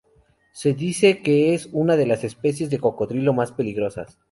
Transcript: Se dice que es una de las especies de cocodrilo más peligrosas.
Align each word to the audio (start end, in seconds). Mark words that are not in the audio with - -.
Se 0.51 0.73
dice 0.73 1.21
que 1.21 1.53
es 1.53 1.67
una 1.73 1.95
de 1.95 2.07
las 2.07 2.23
especies 2.23 2.71
de 2.71 2.79
cocodrilo 2.79 3.33
más 3.35 3.51
peligrosas. 3.51 4.17